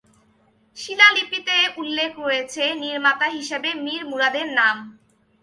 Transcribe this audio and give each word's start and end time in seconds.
শিলালিপিতে 0.77 1.57
উল্লেখ 1.81 2.11
রয়েছে 2.19 2.63
নির্মাতা 2.83 3.27
হিসেবে 3.37 3.69
মীর 3.83 4.01
মুরাদের 4.09 4.47
নাম। 4.59 4.77